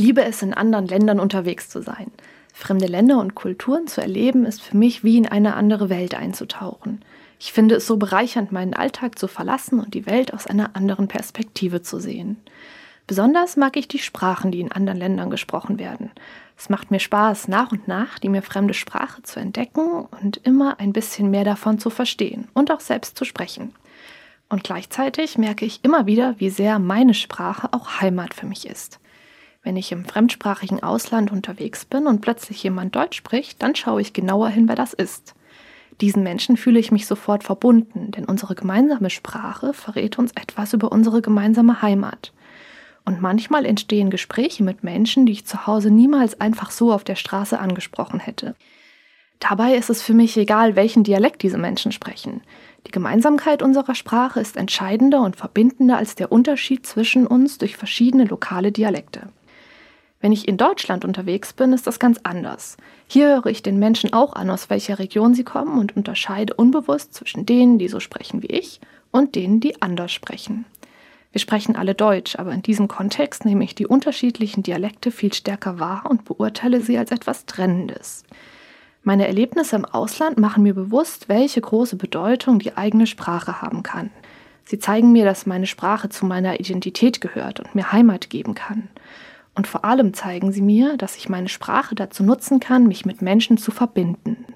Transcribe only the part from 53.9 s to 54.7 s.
Sprache ist